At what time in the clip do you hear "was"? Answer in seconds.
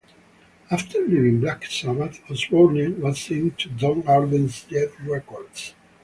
3.01-3.19